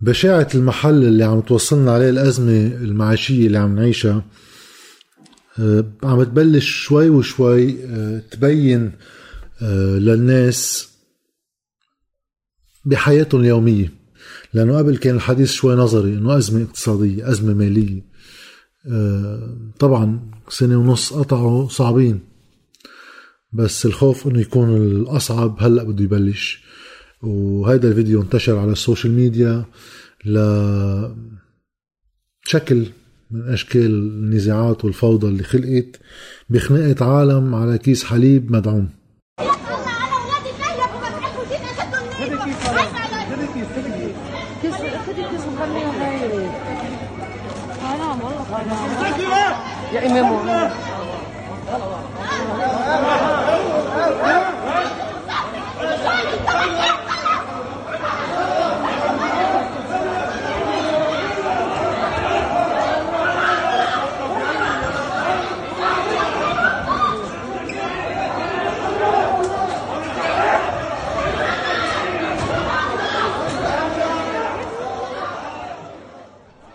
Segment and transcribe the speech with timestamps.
[0.00, 4.24] بشاعة المحل اللي عم توصلنا عليه الأزمة المعيشية اللي عم نعيشها
[5.58, 8.92] آه، عم تبلش شوي وشوي آه، تبين
[9.62, 10.88] آه، للناس
[12.84, 13.92] بحياتهم اليومية.
[14.54, 18.10] لأنه قبل كان الحديث شوي نظري إنه أزمة اقتصادية أزمة مالية.
[19.78, 22.20] طبعا سنة ونص قطعوا صعبين.
[23.52, 26.64] بس الخوف إنه يكون الأصعب هلأ بده يبلش.
[27.22, 29.64] وهذا الفيديو انتشر على ال social media
[30.24, 31.10] لشكل
[33.30, 36.00] من أشكال النزاعات والفوضى اللي خلقت
[36.50, 38.88] بخناقة عالم على كيس حليب مدعوم.
[49.92, 50.70] يا امام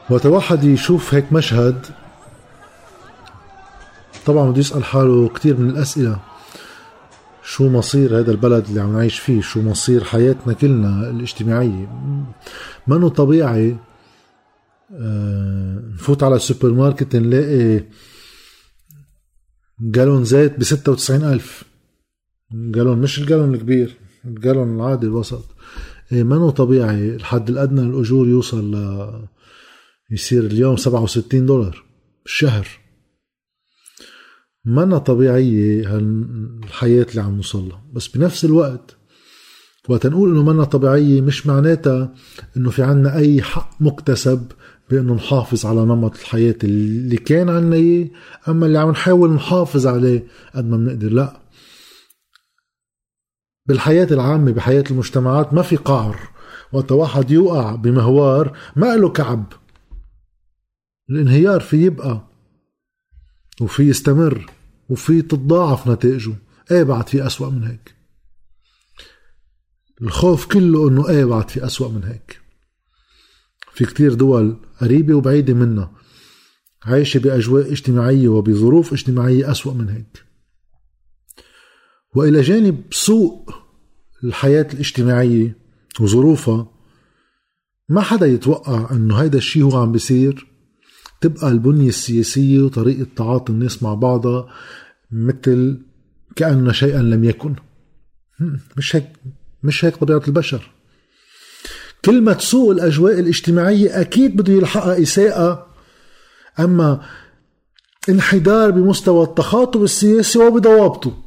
[0.10, 1.86] وقت واحد يشوف هيك مشهد.
[4.26, 6.20] طبعا بده يسأل حاله كثير من الأسئلة.
[7.44, 11.88] شو مصير هذا البلد اللي عم نعيش فيه؟ شو مصير حياتنا كلنا الاجتماعية؟
[12.88, 13.78] منه طبيعي؟
[14.92, 17.84] آه، نفوت على السوبر ماركت نلاقي
[19.80, 21.64] جالون زيت ب 96 ألف.
[22.52, 25.46] جالون مش الجالون الكبير الجالون العادي الوسط.
[26.12, 29.35] إيه منه طبيعي؟ الحد الأدنى للأجور يوصل ل
[30.12, 31.84] يصير اليوم 67 دولار
[32.24, 32.68] بالشهر
[34.66, 38.98] منا طبيعية هالحياة اللي عم نوصلها بس بنفس الوقت
[39.90, 42.14] وقت نقول إنه منا طبيعية مش معناتها
[42.58, 44.52] إنه في عنا أي حق مكتسب
[44.90, 48.08] بإنه نحافظ على نمط الحياة اللي كان عنا إياه
[48.48, 51.10] أما اللي عم نحاول نحافظ عليه قد ما بنقدر.
[51.10, 51.42] لا.
[53.66, 56.20] بالحياة العامة بحياة المجتمعات ما في قعر.
[56.74, 59.54] وقت واحد يوقع بمهوار ما له كعب.
[61.10, 62.28] الانهيار في يبقى
[63.62, 64.52] وفي يستمر
[64.90, 66.36] وفي تتضاعف نتائجه.
[66.72, 67.96] إيه بعد في أسوأ من هيك؟
[70.02, 72.42] الخوف كله إنه إيه بعد في أسوأ من هيك.
[73.74, 75.92] في كتير دول قريبة وبعيدة منا
[76.84, 80.26] عايشة بأجواء اجتماعية وبظروف اجتماعية أسوأ من هيك.
[82.16, 83.50] وإلى جانب سوء
[84.24, 85.58] الحياة الاجتماعية
[86.00, 86.72] وظروفها
[87.90, 90.55] ما حدا يتوقع إنه هيدا الشيء هو عم بيصير.
[91.26, 94.48] تبقى البنية السياسية وطريقة تعاطي الناس مع بعضها
[95.12, 95.82] مثل
[96.36, 97.56] كأن شيئا لم يكن.
[98.78, 99.08] مش هيك
[99.64, 100.72] مش هيك طبيعة البشر.
[102.06, 105.68] كل ما تسوء الأجواء الاجتماعية أكيد بده يلحقها إساءة.
[106.60, 107.02] أما
[108.10, 111.24] انحدار بمستوى التخاطب السياسي وبضوابطه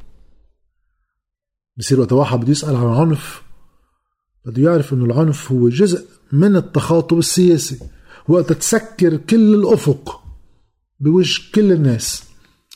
[1.77, 3.43] بصير وقت واحد بده يسأل عن عنف
[4.45, 7.79] بده يعرف إنه العنف هو جزء من التخاطب السياسي.
[8.29, 10.25] وقت تسكر كل الأفق
[11.01, 12.25] بوجه كل الناس.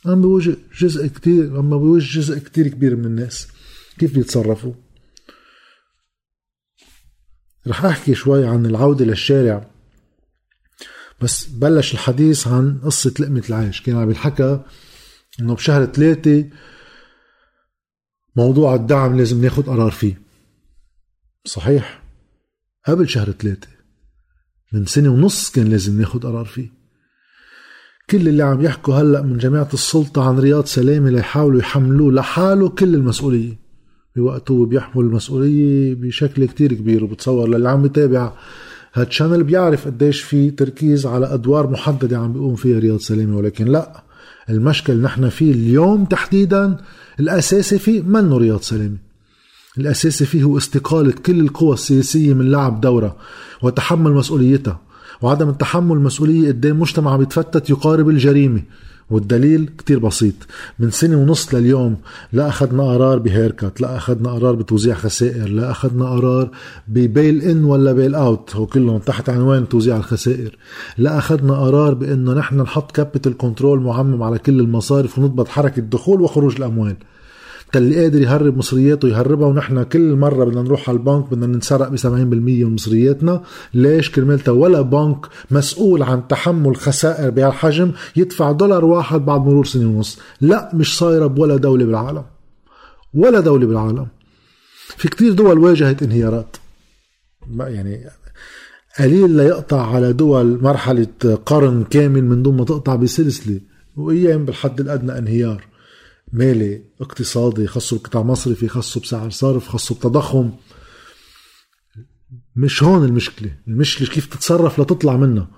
[0.07, 3.49] عم بوجه جزء كتير عم بوجه جزء كتير كبير من الناس.
[3.99, 4.73] كيف بيتصرفوا؟
[7.67, 9.71] رح أحكي شوي عن العودة للشارع.
[11.21, 13.83] بس بلش الحديث عن قصة لقمة العيش.
[13.83, 14.61] كان عم ينحكى
[15.41, 16.51] إنه بشهر ثلاثة
[18.37, 20.23] موضوع الدعم لازم ناخد قرار فيه.
[21.45, 22.03] صحيح؟
[22.87, 23.69] قبل شهر ثلاثة
[24.73, 26.69] من سنة ونص كان لازم ناخد قرار فيه.
[28.11, 32.95] كل اللي عم يحكوا هلأ من جماعة السلطة عن رياض سلامة ليحاولوا يحملوه لحاله كل
[32.95, 33.59] المسؤولية.
[34.17, 38.33] بوقته بيحمل المسؤولية بشكل كتير كبير وبتصور للي عم يتابع
[38.95, 43.37] هالشانل بيعرف قديش في تركيز على أدوار محددة عم بيقوم فيها رياض سلامة.
[43.37, 44.03] ولكن لأ
[44.51, 46.77] المشكل نحن فيه اليوم تحديدا
[47.21, 49.12] الأساسي فيه منه رياض سلامة.
[49.79, 53.17] الأساسي فيه هو استقالة كل القوى السياسية من لعب دورة
[53.63, 54.81] وتحمل مسؤوليتها.
[55.23, 58.63] وعدم التحمل المسؤولية قدام مجتمع بيتفتت يقارب الجريمة.
[59.11, 60.35] والدليل كتير بسيط.
[60.79, 61.97] من سنة ونص لليوم
[62.33, 66.51] لا أخذنا قرار بهيركات لا أخذنا قرار بتوزيع خسائر لا أخذنا قرار
[66.89, 68.57] ب bail in ولا bail out.
[68.57, 70.57] هو كلهم تحت عنوان توزيع الخسائر.
[70.99, 76.21] لا أخذنا قرار بأنه نحن نحط capital control معمم على كل المصارف ونضبط حركة دخول
[76.21, 76.97] وخروج الأموال.
[77.79, 81.97] اللي قادر يهرب مصرياته يهربها ونحن كل مرة بدنا نروح على البنك بدنا ننسرق ب
[81.97, 83.43] 70% من مصرياتنا.
[83.75, 89.89] ليش كرمالتا ولا بنك مسؤول عن تحمل خسائر بهالحجم يدفع دولار واحد بعد مرور سنة
[89.89, 92.25] ونص؟ لا مش صايرة بولا دولة بالعالم.
[93.15, 94.07] ولا دولة بالعالم.
[94.97, 96.57] في كتير دول واجهت انهيارات.
[97.59, 98.05] يعني
[98.99, 101.07] قليل ليقطع على دول مرحلة
[101.47, 103.61] قرن كامل من دون ما تقطع بسلسلة.
[103.97, 105.72] وأيام بالحد الأدنى انهيار.
[106.33, 110.51] مالي اقتصادي خصه بقطاع مصرفي خصه بسعر صرف خصه بتضخم
[112.57, 113.57] مش هون المشكلة.
[113.69, 115.49] المشكلة كيف تتصرف لتطلع منها.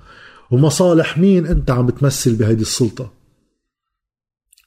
[0.51, 3.13] ومصالح مين أنت عم بتمثل بهيدي السلطة؟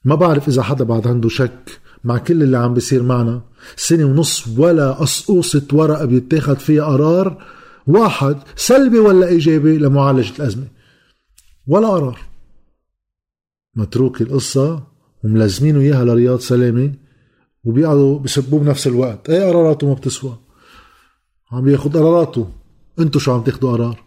[0.05, 3.41] ما بعرف إذا حدا بعد عنده شك مع كل اللي عم بيصير معنا.
[3.75, 7.45] سنة ونص ولا قصقوصة ورقة بيتاخد فيها قرار.
[7.87, 10.67] واحد سلبي ولا إيجابي لمعالجة الأزمة؟
[11.67, 12.19] ولا قرار.
[13.75, 14.96] متروك القصة.
[15.23, 16.91] وملزمينه إياها لرياض سلامة
[17.63, 19.29] وبيقعدوا بسبوه بنفس الوقت.
[19.29, 20.37] إيه قراراته ما بتسوى؟
[21.51, 22.47] عم بياخد قراراته.
[22.99, 24.03] انتو شو عم تاخدوا قرار؟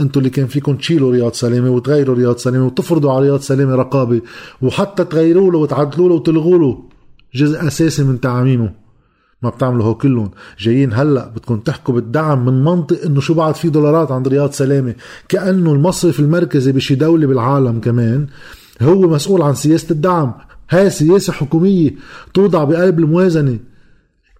[0.00, 4.20] انتو اللي كان فيكم تشيلوا رياض سلامة وتغيروا رياض سلامة وتفرضوا على رياض سلامة رقابة
[4.62, 6.82] وحتى تغيروا له وتعدلوا له وتلغوا له.
[7.34, 8.74] جزء أساسي من تعاميمه.
[9.42, 10.30] ما بتعملوا هو كلهم.
[10.58, 14.94] جايين هلأ بدكم تحكوا بالدعم من منطق إنه شو بعد في دولارات عند رياض سلامة.
[15.28, 18.26] كأنه المصرف المركزي بشي دولة بالعالم كمان
[18.82, 20.34] هو مسؤول عن سياسة الدعم.
[20.72, 21.94] هاي سياسة حكومية
[22.34, 23.58] توضع بقلب الموازنة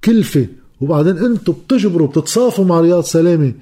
[0.04, 0.46] كلفة
[0.80, 3.52] وبعدين أنتم بتجبروا بتتصافوا مع رياض سلامة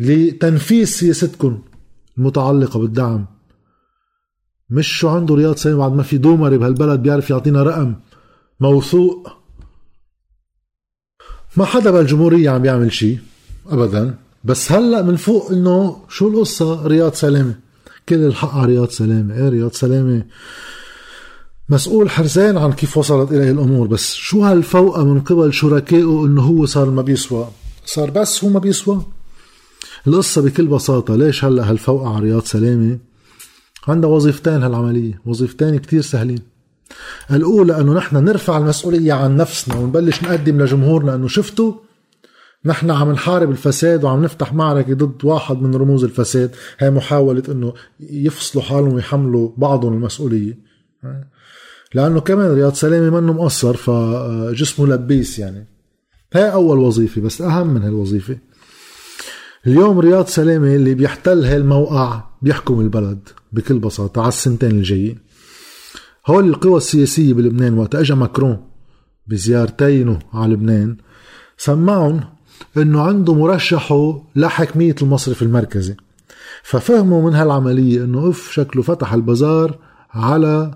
[0.00, 1.62] لتنفيذ سياستكم
[2.18, 3.26] المتعلقة بالدعم.
[4.70, 7.94] مش شو عنده رياض سلامة بعد ما في دومري بهالبلد بيعرف يعطينا رقم
[8.60, 9.28] موثوق.
[11.56, 13.18] ما حدا بالجمهورية عم بيعمل شيء
[13.66, 14.18] أبدا.
[14.44, 17.54] بس هلأ من فوق إنه شو القصة رياض سلامة؟
[18.08, 19.34] كل الحق على رياض سلامة.
[19.34, 20.22] إيه رياض سلامة؟
[21.68, 26.66] مسؤول حرزان عن كيف وصلت إليه الأمور بس شو هالفوقة من قبل شركائه إنه هو
[26.66, 27.48] صار ما بيسوى؟
[27.84, 29.02] صار بس هو ما بيسوى؟
[30.06, 32.98] القصة بكل بساطة ليش هلأ هالفوقة على رياض سلامة؟
[33.88, 36.42] عندها وظيفتين هالعملية وظيفتين كتير سهلين.
[37.30, 41.72] الأولى أنه نحن نرفع المسؤولية عن نفسنا ونبلش نقدم لجمهورنا أنه شفتوا
[42.64, 46.54] نحن عم نحارب الفساد وعم نفتح معركة ضد واحد من رموز الفساد.
[46.78, 50.58] هي محاولة أنه يفصلوا حالهم ويحملوا بعضهم المسؤولية.
[51.94, 55.66] لأنه كمان رياض سلامة منه مقصر فجسمه لبيس يعني.
[56.34, 58.38] هاي أول وظيفة بس أهم من هالوظيفة.
[59.66, 65.18] اليوم رياض سلامة اللي بيحتل هالموقع بيحكم البلد بكل بساطة على السنتين الجايين
[66.26, 68.66] هول القوى السياسية بلبنان وقت اجى ماكرون
[69.26, 70.96] بزيارتينه على لبنان
[71.56, 72.20] سمعهم
[72.76, 75.96] إنه عنده مرشحه لحكميه المصرف المركزي
[76.62, 79.78] ففهموا من هالعملية إنه أف شكله فتح البازار
[80.10, 80.74] على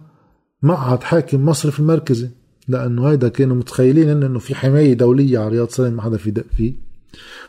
[0.62, 2.28] مقعد حاكم مصرف المركزي
[2.68, 6.44] لأنه هيدا كانوا متخيلين انه في حماية دولية على رياض سلام ما حدا في دق
[6.56, 6.74] فيه.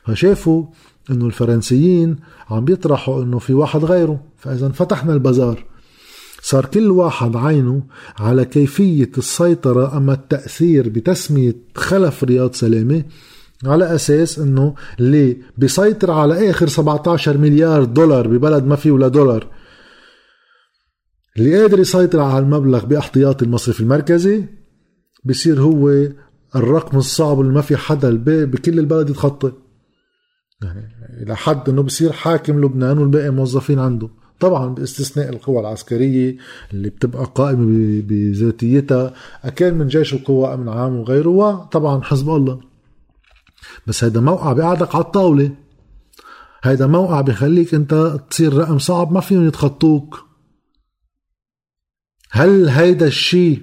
[0.06, 0.66] فشافوا
[1.12, 2.16] إنه الفرنسيين
[2.50, 4.20] عم بيطرحوا إنه في واحد غيره.
[4.38, 5.66] فاذا فتحنا البازار
[6.42, 7.84] صار كل واحد عينه
[8.20, 13.04] على كيفية السيطرة أما التأثير بتسمية خلف رياض سلامة
[13.66, 19.48] على أساس أنه اللي بيسيطر على آخر 17 مليار دولار ببلد ما فيه ولا دولار
[21.38, 24.44] اللي قادر يسيطر على المبلغ بأحتياطي المصرف المركزي
[25.26, 26.08] بصير هو
[26.56, 29.52] الرقم الصعب اللي ما في حدا بكل البلد يتخطى.
[30.64, 30.90] يعني
[31.26, 34.10] لحد إنه بصير حاكم لبنان والباقي موظفين عنده.
[34.40, 36.38] طبعا باستثناء القوى العسكرية
[36.74, 39.14] اللي بتبقى قائمة بذاتيتها
[39.44, 42.60] أكان من جيش القوى أمن عام وغيره وطبعا حزب الله.
[43.88, 45.52] بس هيدا موقع بيقعدك على الطاولة.
[46.64, 50.26] هيدا موقع بخليك انت تصير رقم صعب ما فيهم يتخطوك.
[52.32, 53.62] هل هيدا الشيء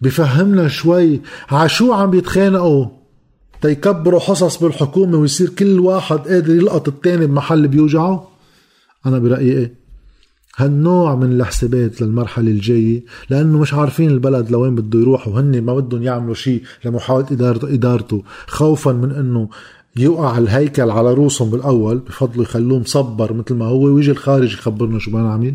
[0.00, 2.86] بفهمنا شوي عشو عم بيتخانقوا؟
[3.62, 8.28] تيكبروا حصص بالحكومة ويصير كل واحد قادر يلقط التاني بمحل بيوجعه؟
[9.06, 9.81] أنا برأيي إيه.
[10.56, 16.02] هالنوع من الحسابات للمرحلة الجاية لأنه مش عارفين البلد لوين بده يروح وهن ما بدهم
[16.02, 18.22] يعملوا شيء لمحاولة إدارته, إدارته.
[18.46, 19.48] خوفا من أنه
[19.96, 25.10] يوقع الهيكل على روسهم بالأول بفضلوا يخلوه مصبر مثل ما هو ويجي الخارج يخبرنا شو
[25.10, 25.54] بدنا نعمل.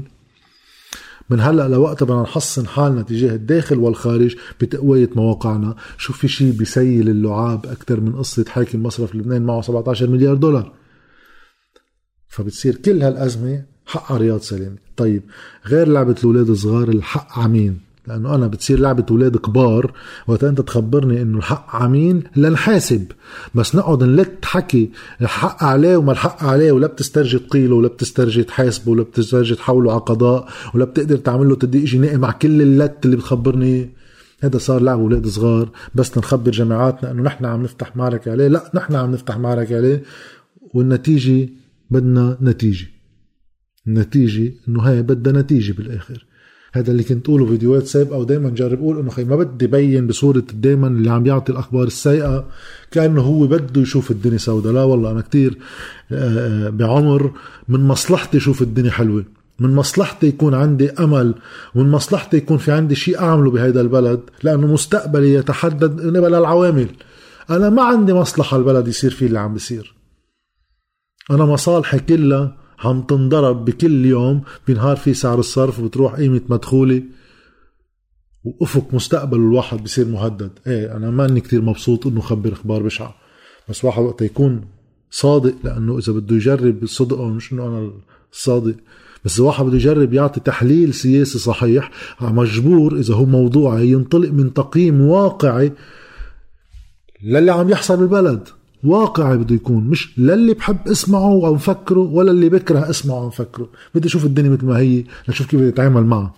[1.30, 5.75] من هلأ لوقت بدنا نحصن حالنا تجاه الداخل والخارج بتقوية مواقعنا.
[5.98, 10.74] شو في شيء بيسيل اللعاب أكثر من قصة حاكم مصرف لبنان معه 17 مليار دولار؟
[12.27, 15.24] فبتصير كل هالأزمة حق رياض سلامة طيب
[15.68, 17.88] غير لعبة الأولاد الصغار الحق عمين.
[18.08, 19.94] لأنه أنا بتصير لعبة أولاد كبار
[20.27, 23.12] وقت أنت تخبرني إنه الحق عمين لنحاسب.
[23.56, 28.92] بس نقعد نلت حكي الحق عليه وما الحق عليه ولا بتسترجي تقيله ولا بتسترجي تحاسبه
[28.92, 33.16] ولا بتسترجي تحوله على قضاء ولا بتقدر تعمل له تدقيق جنائي مع كل اللت اللي
[33.16, 33.89] بتخبرني.
[34.44, 35.70] هذا صار لعب أولاد صغار.
[35.96, 38.48] بس نخبر جماعاتنا إنه نحن عم نفتح معركة عليه.
[38.48, 40.04] لا نحن عم نفتح معركة عليه
[40.74, 41.50] والنتيجة
[41.92, 42.97] بدنا نتيجة.
[43.88, 46.25] النتيجه إنه هي بدها نتيجة بالآخر.
[46.74, 50.44] هذا اللي كنت أقوله فيديوهات سابقة ودائما جرب أقول إنه خي ما بدي بين بصورة
[50.53, 52.48] دائما اللي عم يعطي الأخبار السيئة
[52.91, 54.74] كأنه هو بده يشوف الدنيا سوداء.
[54.74, 55.58] لا والله أنا كتير
[56.12, 57.32] آه، بعمر
[57.67, 59.25] من مصلحتي شوف الدنيا حلوة.
[59.60, 61.36] من مصلحتي يكون عندي أمل
[61.75, 66.88] ومن مصلحتي يكون في عندي شيء أعمله بهذا البلد لأنه مستقبلي يتحدد قبل العوامل.
[67.50, 69.96] أنا ما عندي مصلحة البلد يصير فيه اللي عم بيصير.
[71.32, 77.04] أنا مصالحي كلها عم تنضرب بكل يوم بنهار في سعر الصرف وبتروح قيمة مدخولي.
[78.44, 80.52] وأفق مستقبل الواحد بصير مهدد.
[80.68, 83.16] إيه أنا ماني كتير مبسوط إنه خبر إخبار بشعة.
[83.70, 84.62] بس واحد وقت يكون
[85.12, 87.92] صادق لأنه إذا بده يجرب صدقه مش إنه أنا
[88.32, 88.76] الصادق.
[89.26, 91.92] بس الواحد بده يجرب يعطي تحليل سياسي صحيح
[92.22, 95.72] مجبور إذا هو موضوعي ينطلق من تقييم واقعي
[97.24, 98.48] للي عم يحصل بالبلد.
[98.84, 103.70] واقعي بده يكون مش للي بحب اسمعه أو مفكره ولا اللي بكره اسمعه أو مفكره
[103.96, 106.34] بدي أشوف الدنيا مثل ما هي لشوف كيف بدي أتعامل معها.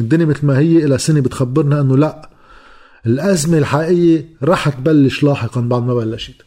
[0.00, 2.30] الدنيا مثل ما هي إلى سنة بتخبرنا إنه لأ
[3.06, 6.42] الأزمة الحقيقية رح تبلش لاحقا بعد ما بلشت.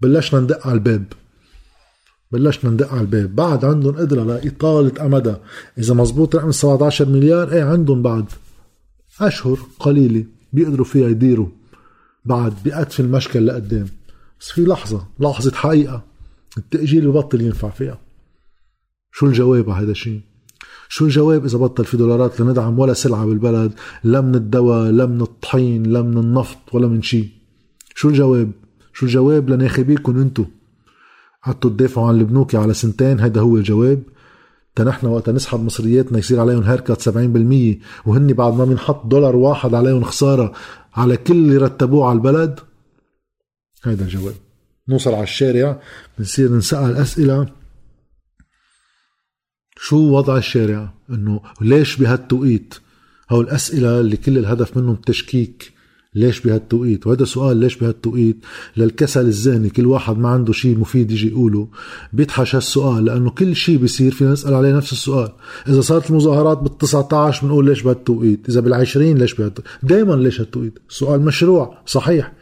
[0.00, 1.04] بلشنا ندق على الباب.
[2.32, 3.36] بلشنا ندق على الباب.
[3.36, 5.40] بعد عندهم قدرة لإطالة أمدها.
[5.78, 8.24] إذا مزبوط رقم 17 مليار إيه عندهم بعد
[9.20, 11.48] أشهر قليلة بيقدروا فيها يديروا.
[12.24, 13.86] بعد بيقت في المشكل لقدام.
[14.42, 16.02] بس في لحظة لحظة حقيقة
[16.58, 17.98] التأجيل ببطل ينفع فيها.
[19.12, 20.20] شو الجواب على هذا الشيء؟
[20.88, 23.72] شو الجواب إذا بطل في دولارات لندعم ولا سلعة بالبلد؟
[24.04, 27.28] لا من الدواء لا من الطحين لا من النفط ولا من شيء.
[27.94, 28.50] شو الجواب؟
[28.92, 30.44] شو الجواب لناخبيكم أنتو؟
[31.44, 34.02] قعدتوا تدافعوا عن البنوك على سنتين هيدا هو الجواب.
[34.74, 37.12] تا نحن وقت نسحب مصرياتنا يصير عليهم هيركات 70%
[38.06, 40.52] وهن بعد ما بنحط دولار واحد عليهم خسارة
[40.94, 42.60] على كل اللي رتبوه على البلد
[43.84, 44.34] هيدا الجواب.
[44.88, 45.80] نوصل على الشارع
[46.18, 47.48] بنصير نسأل أسئلة.
[49.76, 52.74] شو وضع الشارع؟ إنه ليش بهالتوقيت؟
[53.30, 55.72] هو الأسئلة اللي كل الهدف منهم التشكيك
[56.14, 58.36] ليش بهالتوقيت؟ وهذا سؤال ليش بهالتوقيت؟
[58.76, 61.68] للكسل الذهني كل واحد ما عنده شيء مفيد يجي يقوله.
[62.12, 65.32] بيدحش هالسؤال لأنه كل شيء بيصير فينا نسال عليه نفس السؤال.
[65.68, 71.20] إذا صارت المظاهرات بال19 بنقول ليش بهالتوقيت؟ إذا بال20 ليش بهالتوقيت؟ دائما ليش هالتوقيت؟ سؤال
[71.20, 72.32] مشروع صحيح.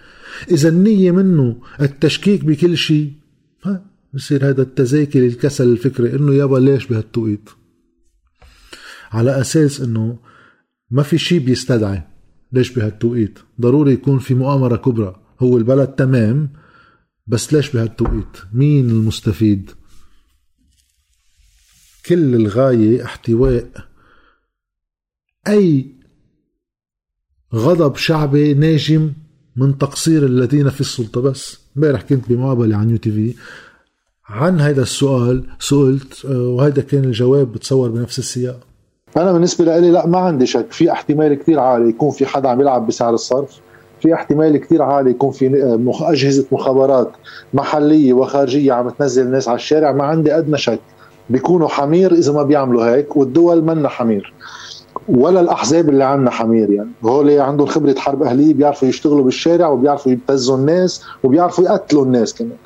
[0.51, 3.13] إذا النية منه التشكيك بكل شيء.
[4.15, 7.51] بصير هذا التزاكي للكسل الفكري إنه يابا ليش بهالتوقيت؟
[9.11, 10.19] على أساس إنه
[10.91, 12.03] ما في شيء بيستدعي
[12.53, 13.39] ليش بهالتوقيت.
[13.61, 15.23] ضروري يكون في مؤامرة كبرى.
[15.41, 16.53] هو البلد تمام
[17.27, 19.71] بس ليش بهالتوقيت؟ مين المستفيد؟
[22.07, 23.71] كل الغاية احتواء
[25.49, 25.95] أي
[27.55, 29.13] غضب شعبي ناجم
[29.57, 31.59] من تقصير الذين في السلطة بس.
[31.77, 33.35] امبارح كنت بمقابلة عن يو تي في.
[34.29, 38.61] عن هذا السؤال سئلت آه، وهذا كان الجواب بتصور بنفس السياق.
[39.17, 40.73] أنا بالنسبة لي لا ما عندي شك.
[40.73, 43.61] في احتمال كثير عالي يكون في حدا عم يلعب بسعر الصرف.
[44.01, 47.11] في احتمال كثير عالي يكون في آه، أجهزة مخابرات
[47.55, 49.93] محلية وخارجية عم تنزل الناس على الشارع.
[49.93, 50.81] ما عندي أدنى شك
[51.31, 54.35] بيكونوا حمير إذا ما بيعملوا هيك والدول منا حمير.
[55.09, 60.13] ولا الأحزاب اللي عندنا حمير يعني هول عندهم خبرة حرب أهلية بيعرفوا يشتغلوا بالشارع وبيعرفوا
[60.13, 62.57] يبتزوا الناس وبيعرفوا يقتلوا الناس كمان.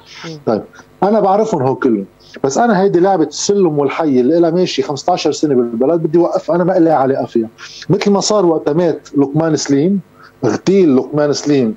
[0.47, 0.63] طيب
[1.03, 2.05] أنا بعرفهم هو كلهم
[2.45, 6.65] بس أنا هيدي لعبة السلم والحي اللي لها ماشي 15 سنة بالبلد بدي أوقف أنا
[6.65, 7.49] ما لي علاقه فيها
[7.91, 10.01] مثل ما صار وقت مات لقمان سليم
[10.45, 11.75] اغتيل لقمان سليم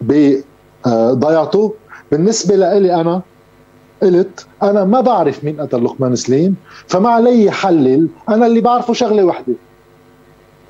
[0.00, 1.74] بضيعته
[2.12, 3.22] بالنسبة لي أنا
[4.02, 9.24] قلت أنا ما بعرف مين قتل لقمان سليم فما علي حلل أنا اللي بعرفه شغلة
[9.24, 9.54] وحدة.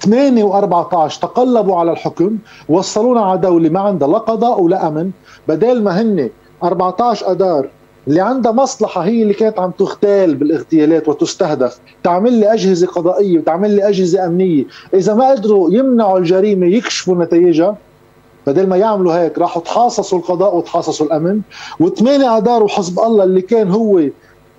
[0.01, 2.39] 8 و14 تقلبوا على الحكم
[2.69, 5.11] وصلونا على دولة ما عندها لا قضاء ولا أمن.
[5.49, 6.31] بدل ما هن
[6.65, 7.69] 14 أدار
[8.09, 13.71] اللي عندها مصلحة هي اللي كانت عم تغتال بالاغتيالات وتستهدف تعمل لي أجهزة قضائية وتعمل
[13.71, 14.65] لي أجهزة أمنية.
[14.95, 17.77] إذا ما قدروا يمنعوا الجريمة يكشفوا نتائجها
[18.47, 21.41] بدل ما يعملوا هيك راحوا تحاصصوا القضاء وتحاصصوا الأمن.
[21.81, 24.03] وثمانية أدار وحزب الله اللي كان هو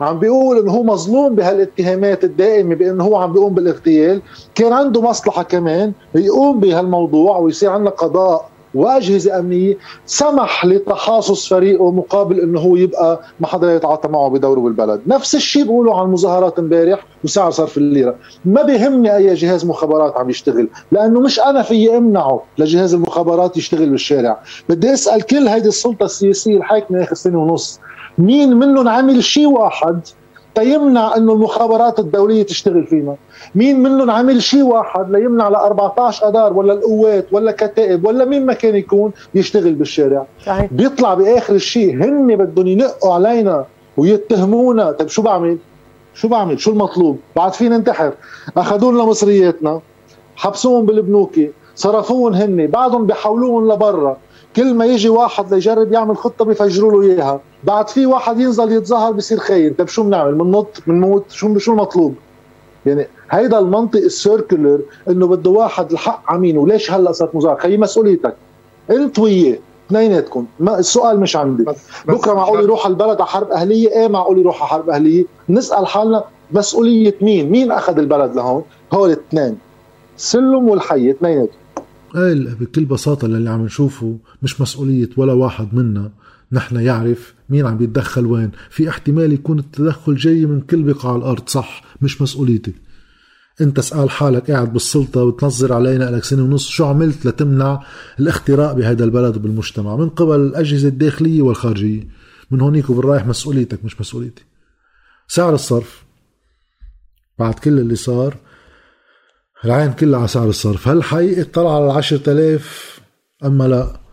[0.01, 4.21] عم بيقول إنه هو مظلوم بهالاتهامات الدائمة بإنه هو عم بيقوم بالاغتيال.
[4.55, 12.39] كان عنده مصلحة كمان يقوم بهالموضوع ويصير عندنا قضاء وأجهزة أمنية سمح لتحاصص فريقه مقابل
[12.39, 17.05] إنه هو يبقى ما حدا يتعاطى معه بدوره بالبلد، نفس الشيء بيقولوا عن المظاهرات امبارح
[17.23, 22.43] وسعر صرف الليرة، ما بيهمني أي جهاز مخابرات عم يشتغل، لأنه مش أنا في أمنعه
[22.57, 24.39] لجهاز المخابرات يشتغل بالشارع،
[24.69, 27.79] بدي أسأل كل هيدي السلطة السياسية الحاكمة آخر سنة ونص
[28.17, 29.99] مين منهم عمل شيء واحد
[30.55, 33.15] تيمنع إنه المخابرات الدولية تشتغل فينا.
[33.55, 38.45] مين منهم عمل شيء واحد ليمنع ل 14 اذار ولا القوات ولا كتائب ولا مين
[38.45, 40.25] ما كان يكون يشتغل بالشارع.
[40.45, 40.67] صحيح.
[40.71, 43.65] بيطلع بآخر الشيء هن بدهم ينقوا علينا
[43.97, 44.91] ويتهمونا.
[44.91, 45.57] طيب شو بعمل؟
[46.13, 48.13] شو بعمل؟ شو المطلوب؟ بعد فينا ننتحر.
[48.57, 49.81] اخذوا لنا مصرياتنا
[50.35, 51.39] حبسوهم بالبنوك
[51.75, 54.17] صرفوهم هن بعدهم بيحولوهم لبرا.
[54.55, 57.39] كل ما يجي واحد ليجرب يعمل خطة بيفجروا له إياها.
[57.63, 59.73] بعد في واحد ينزل يتظاهر بصير خاين.
[59.73, 61.31] طيب شو بنعمل؟ بننط بنموت.
[61.31, 62.15] شو شو المطلوب؟
[62.85, 68.35] يعني هيدا المنطق السيركلر إنه بده واحد الحق عمين وليش هلأ صارت مظاهره خيي مسؤوليتك.
[68.89, 69.57] أنت وياه.
[69.87, 71.63] اثنيناتكم ما السؤال مش عندي.
[71.63, 75.87] بس بكرة معقول يروح البلد على حرب أهلية؟ إيه معقول يروح على حرب أهلية؟ نسأل
[75.87, 79.57] حالنا مسؤولية مين؟ مين أخذ البلد لهون؟ هول الاثنين
[80.17, 81.11] سلم والحي.
[81.11, 81.57] اثنيناتهم
[82.15, 86.11] إيه بكل بساطة اللي عم نشوفه مش مسؤولية ولا واحد منا.
[86.51, 88.51] نحن يعرف مين عم بيتدخل وين.
[88.69, 92.73] في احتمال يكون التدخل جاي من كل بقاع الأرض صح؟ مش مسؤوليتي.
[93.61, 97.83] انت اسأل حالك قاعد بالسلطة وتنظر علينا لك سنة ونص شو عملت لتمنع
[98.19, 102.07] الاختراق بهذا البلد وبالمجتمع من قبل الأجهزة الداخلية والخارجية.
[102.51, 104.43] من هونيك وبالرايح مسؤوليتك مش مسؤوليتي.
[105.27, 106.03] سعر الصرف.
[107.39, 108.35] بعد كل اللي صار
[109.65, 110.87] العين كلها على سعر الصرف.
[110.87, 112.99] هل حقيقي طلع على العشرة آلاف؟
[113.45, 114.06] أما لا.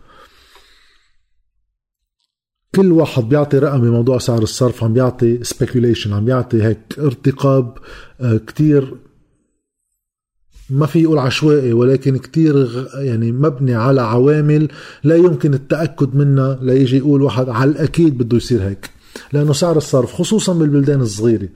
[2.76, 7.78] كل واحد بيعطي رقم بموضوع سعر الصرف عم بيعطي سبيكوليشن عم بيعطي هيك ارتقاب
[8.20, 8.94] آه، كتير
[10.70, 14.68] ما في يقول عشوائي ولكن كتير يعني مبني على عوامل
[15.04, 18.90] لا يمكن التأكد منها ليجي يقول واحد على الأكيد بده يصير هيك.
[19.32, 21.48] لأنه سعر الصرف خصوصا بالبلدان الصغيرة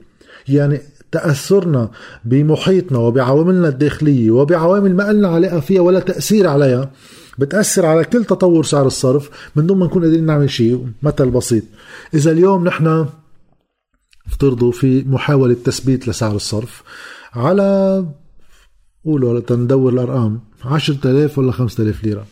[0.47, 1.89] يعني تأثرنا
[2.25, 6.91] بمحيطنا وبعواملنا الداخلية وبعوامل ما لنا علاقة فيها ولا تأثير عليها
[7.39, 11.63] بتأثر على كل تطور سعر الصرف من دون ما نكون قادرين نعمل شيء مثل بسيط.
[12.13, 13.05] إذا اليوم نحن
[14.27, 16.83] افترضوا في محاولة تثبيت لسعر الصرف
[17.33, 18.05] على
[19.05, 22.25] قولوا لتندور الأرقام 10000 ولا 5000 ليرة.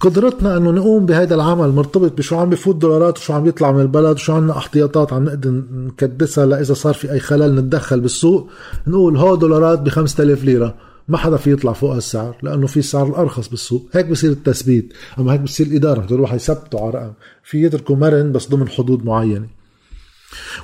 [0.00, 4.14] قدرتنا أنه نقوم بهذا العمل مرتبط بشو عم بفوت دولارات وشو عم يطلع من البلد
[4.14, 8.50] وشو عندنا احتياطات عم نقدر نكدسها لاذا صار في أي خلل نتدخل بالسوق
[8.86, 10.74] نقول هو دولارات ب 5000 ليرة.
[11.08, 13.88] ما حدا في يطلع فوق السعر لأنه في السعر الارخص بالسوق.
[13.92, 14.92] هيك بصير التثبيت.
[15.18, 17.12] أما هيك بصير الإدارة بده يروح يثبتوا على رقم.
[17.42, 19.48] في يتركوا مرن بس ضمن حدود معينة.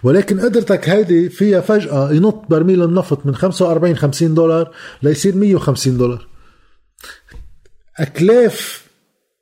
[0.02, 6.28] ولكن قدرتك هيدي فيها فجأة ينط برميل النفط من 45 50 دولار ليصير 150 دولار.
[7.96, 8.86] أكلاف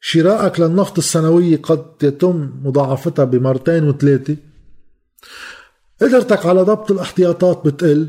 [0.00, 4.37] شرائك للنفط السنوية قد يتم مضاعفتها بمرتين وثلاثة.
[6.02, 8.08] قدرتك على ضبط الاحتياطات بتقل.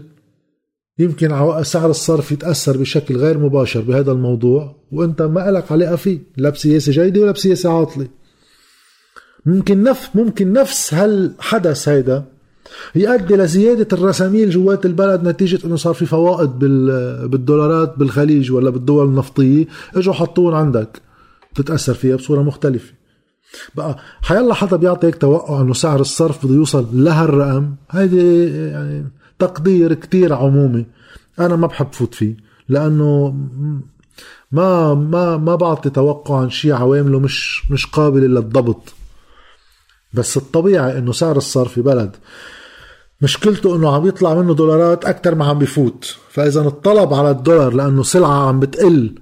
[0.99, 6.49] يمكن سعر الصرف يتأثر بشكل غير مباشر بهذا الموضوع وأنت ما لك علاقة فيه لا
[6.49, 8.07] بسياسة جيدة ولا بسياسة عاطلة.
[9.45, 12.23] ممكن نفس ممكن نفس هالحدث هيدا
[12.95, 16.49] يؤدي لزيادة الرساميل جوات البلد نتيجة إنه صار في فوائد
[17.29, 19.65] بالدولارات بالخليج ولا بالدول النفطية.
[19.95, 21.01] إجوا حطوهم عندك.
[21.55, 22.93] تتأثر فيها بصورة مختلفة.
[23.75, 29.05] بقى حيلا حدا بيعطي هيك توقع إنه سعر الصرف بده يوصل لهالرقم؟ هيدي يعني
[29.39, 30.85] تقدير كتير عمومي.
[31.39, 32.37] أنا ما بحب فوت فيه
[32.69, 33.35] لأنه
[34.51, 38.93] ما ما ما بعطي توقع عن شيء عوامله مش مش قابله للضبط
[40.13, 42.15] بس الطبيعي إنه سعر الصرف ببلد
[43.21, 46.17] مشكلته إنه عم يطلع منه دولارات أكثر ما عم بفوت.
[46.29, 49.15] فإذا الطلب على الدولار لأنه سلعة عم بتقل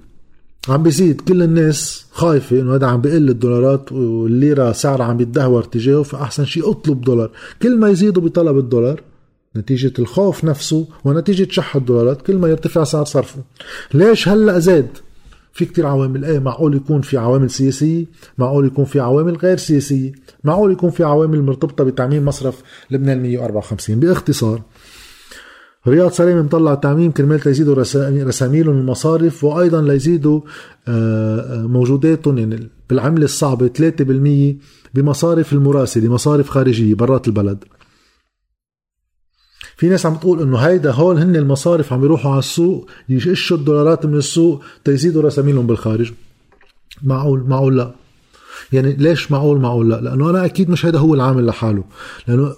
[0.69, 6.03] عم بيزيد كل الناس خايفة إنه هذا عم بقل الدولارات والليرة سعرها عم بيتدهور تجاهه
[6.03, 7.31] فأحسن شيء أطلب دولار.
[7.61, 9.01] كل ما يزيدوا بطلب الدولار
[9.57, 12.21] نتيجة الخوف نفسه ونتيجة شح الدولارات.
[12.21, 13.43] كل ما يرتفع سعر صرفه.
[13.93, 14.87] ليش هلأ زاد؟
[15.53, 16.25] في كتير عوامل.
[16.25, 18.05] إيه معقول يكون في عوامل سياسية؟
[18.37, 20.11] معقول يكون في عوامل غير سياسية؟
[20.43, 24.61] معقول يكون في عوامل مرتبطة بتعميم مصرف لبنان 154 باختصار
[25.87, 30.41] رياض سليم مطلع تعميم كرمال تيزيدوا رساميلهم المصارف وأيضا ليزيدوا
[30.87, 34.57] آه، آه، موجوداتهم يعني بالعملة الصعبة 3%
[34.93, 37.63] بمصارف المراسلة مصارف خارجية برات البلد.
[39.77, 44.05] في ناس عم تقول إنه هيدا هول هن المصارف عم يروحوا على السوق يشوا الدولارات
[44.05, 46.11] من السوق تيزيدوا رساميلهم بالخارج.
[47.03, 47.91] معقول؟ معقول لا.
[48.73, 50.01] يعني ليش معقول؟ معقول لا.
[50.01, 51.83] لأنه أنا أكيد مش هذا هو العامل لحاله.
[52.27, 52.55] لأنه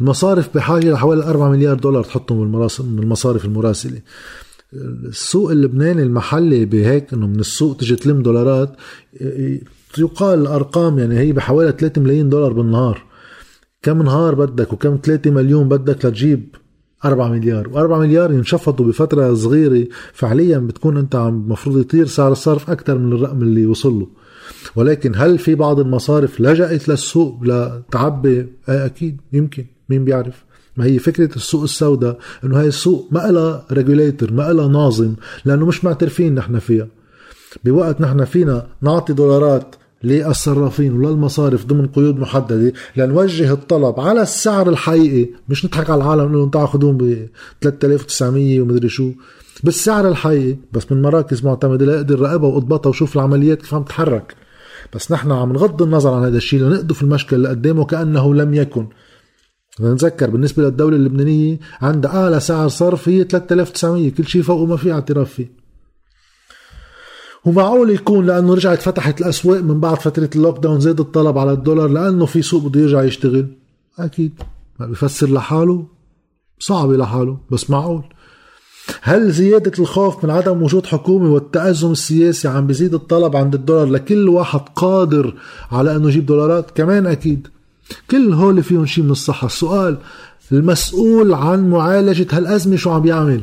[0.00, 2.38] المصارف بحاجة لحوالي 4 مليار دولار تحطهم
[2.80, 4.00] من المصارف المراسلة.
[4.72, 8.76] السوق اللبناني المحلي بهيك إنه من السوق تجي تلم دولارات
[9.98, 13.13] يقال الارقام يعني هي بحوالي 3 ملايين دولار بالنهار.
[13.84, 16.56] كم نهار بدك وكم 3 مليون بدك لتجيب
[17.04, 17.68] 4 مليار.
[17.68, 19.86] و4 مليار ينشفطوا بفترة صغيرة.
[20.12, 24.06] فعليا بتكون أنت عم المفروض يطير سعر الصرف أكثر من الرقم اللي وصل له.
[24.76, 29.64] ولكن هل في بعض المصارف لجأت للسوق لتعبي؟ أكيد يمكن.
[29.88, 30.44] مين بيعرف؟
[30.76, 35.66] ما هي فكرة السوق السوداء إنه هاي السوق ما لها ريجوليتر ما لها ناظم لأنه
[35.66, 36.88] مش معترفين نحن فيها.
[37.64, 45.28] بوقت نحن فينا نعطي دولارات للصرافين وللمصارف ضمن قيود محددة لنوجه الطلب على السعر الحقيقي
[45.48, 47.28] مش نضحك على العالم نقول تعالوا خذوهم ب
[47.60, 49.10] 3900 ومدري شو.
[49.64, 54.34] بالسعر الحقيقي بس من مراكز معتمدة لاقدر راقبها وأضبطها وشوف العمليات كيف عم تتحرك.
[54.94, 58.86] بس نحن عم نغض النظر عن هذا الشيء لنقذف المشكل اللي قدامه كانه لم يكن.
[59.80, 64.92] نتذكر بالنسبة للدولة اللبنانية عندها أعلى سعر صرف هي 3900 كل شيء فوق ما في
[64.92, 65.63] اعتراف فيه.
[67.44, 71.88] ومعقول يكون لأنه رجعت فتحت الأسواق من بعد فترة اللوك داون زاد الطلب على الدولار
[71.88, 73.46] لأنه في سوق بده يرجع يشتغل.
[73.98, 74.32] أكيد.
[74.80, 75.86] ما بيفسر لحاله.
[76.58, 78.04] صعب لحاله بس معقول.
[79.02, 84.28] هل زيادة الخوف من عدم وجود حكومة والتأزم السياسي عم بيزيد الطلب عند الدولار لكل
[84.28, 85.34] واحد قادر
[85.72, 87.48] على أنه يجيب دولارات؟ كمان أكيد.
[88.10, 89.46] كل هول فيهم شيء من الصحة.
[89.46, 89.96] السؤال
[90.52, 93.40] المسؤول عن معالجة هالأزمة شو عم يعمل؟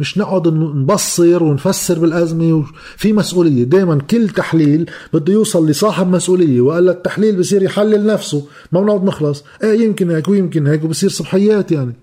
[0.00, 2.64] مش نقعد نبصر ونفسر بالأزمة
[2.96, 3.64] في مسؤولية.
[3.64, 9.44] دايما كل تحليل بده يوصل لصاحب مسؤولية وقال التحليل بصير يحلل نفسه ما بنقعد نخلص.
[9.62, 11.94] إيه يمكن هيك ويمكن هيك وبصير صبحيات يعني.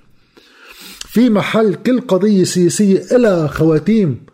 [1.00, 4.26] في محل كل قضية سياسية إلى خواتيم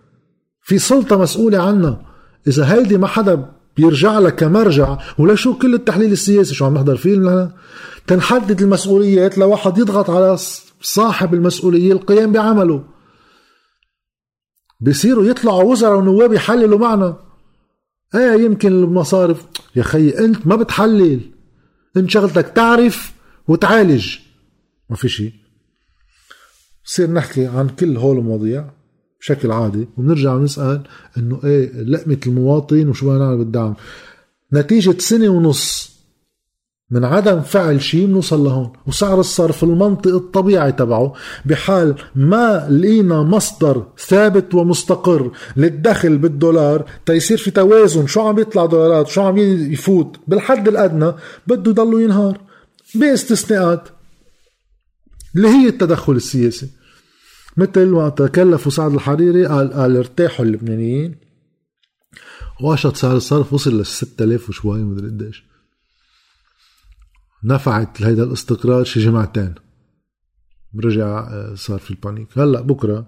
[0.61, 2.01] في سلطة مسؤولة عنها
[2.47, 3.45] إذا هيدي ما حدا
[3.77, 7.51] بيرجع لها كمرجع ولا شو كل التحليل السياسي؟ شو عم نحضر فيه
[8.07, 10.37] تنحدد المسؤوليات لواحد يضغط على
[10.81, 12.83] صاحب المسؤولية القيام بعمله.
[14.79, 17.17] بيصيروا يطلعوا وزراء ونواب يحللوا معنا.
[18.15, 19.45] إيه يمكن المصارف.
[19.75, 21.19] يا خي أنت ما بتحلل.
[21.97, 23.13] أنت شغلتك تعرف
[23.47, 24.17] وتعالج.
[24.89, 25.33] ما في شيء.
[26.85, 28.69] بصير نحكي عن كل هول المواضيع
[29.19, 30.81] بشكل عادي وبنرجع نسأل
[31.17, 33.75] إنه إيه لقمة المواطن وشو بدنا نعمل بالدعم.
[34.53, 35.92] نتيجة سنة ونص
[36.93, 38.73] من عدم فعل شيء بنوصل لهون.
[38.87, 41.13] وسعر الصرف المنطق الطبيعي تبعه
[41.45, 48.07] بحال ما لقينا مصدر ثابت ومستقر للدخل بالدولار تيصير في توازن.
[48.07, 51.13] شو عم يطلع دولارات؟ شو عم يفوت؟ بالحد الأدنى
[51.47, 52.41] بده يضلوا ينهار.
[52.95, 53.87] باستثناءات
[55.35, 56.69] اللي هي التدخل السياسي.
[57.57, 61.15] مثل ما تكلفوا سعد الحريري قال قال ارتاحوا اللبنانيين.
[62.61, 65.52] واشط سعر الصرف وصل لل 6000 وشوي مدري قديش.
[67.43, 69.55] نفعت هيدا الاستقرار شي جمعتين.
[70.83, 72.27] رجع آه، صار في البانيك.
[72.37, 73.05] هلا بكرة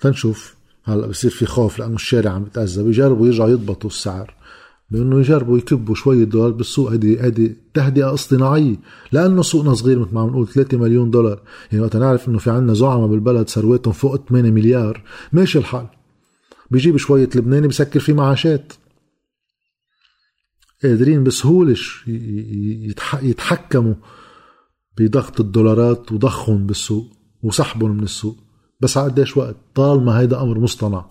[0.00, 0.54] تنشوف.
[0.84, 4.34] هلا بصير في خوف لأنه الشارع عم بتأذى بيجربوا يرجعوا يضبطوا السعر.
[4.90, 6.90] بأنه يجربوا يكبوا شوية دولار بالسوق.
[6.90, 8.76] هيدي هيدي تهدئة اصطناعية.
[9.12, 11.40] لأنه سوقنا صغير مثل ما عم نقول 3 مليون دولار.
[11.72, 15.86] يعني وقت نعرف إنه في عنا زعماء بالبلد ثرواتهم فوق 8 مليار ماشي الحال.
[16.70, 18.72] بيجيب شوية لبناني بسكر فيه معاشات.
[20.82, 21.76] قادرين بسهولة
[23.22, 23.94] يتحكموا
[24.98, 27.12] بضغط الدولارات وضخهم بالسوق
[27.42, 28.36] وسحبهم من السوق.
[28.80, 31.10] بس على قديش وقت؟ طالما هيدا أمر مصطنع.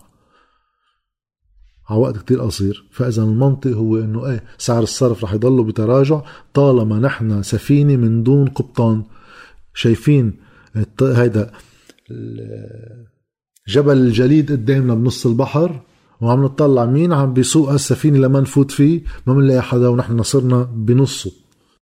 [1.88, 2.88] على وقت كتير قصير.
[2.92, 6.22] فإذا المنطق هو إنه إيه سعر الصرف رح يضله بتراجع
[6.54, 9.04] طالما نحن سفينة من دون قبطان.
[9.74, 10.36] شايفين
[11.02, 11.52] هيدا
[13.68, 15.80] جبل الجليد قدامنا بنص البحر.
[16.20, 21.39] وعم نطلع مين عم بيسوق السفينة لما نفوت فيه؟ ما بنلاقي حدا ونحن صرنا بنصه.